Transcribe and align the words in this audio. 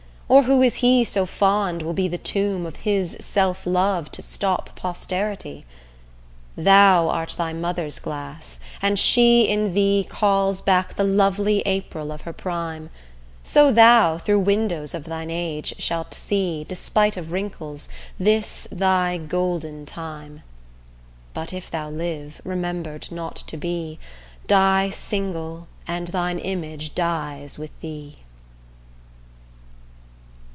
Or 0.33 0.43
who 0.43 0.61
is 0.61 0.75
he 0.75 1.03
so 1.03 1.25
fond 1.25 1.81
will 1.81 1.91
be 1.93 2.07
the 2.07 2.17
tomb, 2.17 2.65
Of 2.65 2.77
his 2.77 3.17
self 3.19 3.65
love 3.65 4.09
to 4.13 4.21
stop 4.21 4.73
posterity? 4.77 5.65
Thou 6.55 7.09
art 7.09 7.31
thy 7.37 7.51
mother's 7.51 7.99
glass 7.99 8.57
and 8.81 8.97
she 8.97 9.45
in 9.49 9.73
thee 9.73 10.07
Calls 10.09 10.61
back 10.61 10.95
the 10.95 11.03
lovely 11.03 11.59
April 11.65 12.13
of 12.13 12.21
her 12.21 12.31
prime; 12.31 12.89
So 13.43 13.73
thou 13.73 14.19
through 14.19 14.39
windows 14.39 14.93
of 14.93 15.03
thine 15.03 15.29
age 15.29 15.73
shalt 15.79 16.13
see, 16.13 16.63
Despite 16.63 17.17
of 17.17 17.33
wrinkles 17.33 17.89
this 18.17 18.69
thy 18.71 19.17
golden 19.17 19.85
time. 19.85 20.43
But 21.33 21.51
if 21.51 21.69
thou 21.69 21.89
live, 21.89 22.39
remember'd 22.45 23.11
not 23.11 23.35
to 23.47 23.57
be, 23.57 23.99
Die 24.47 24.91
single 24.91 25.67
and 25.85 26.07
thine 26.07 26.39
image 26.39 26.95
dies 26.95 27.59
with 27.59 27.77
thee. 27.81 28.15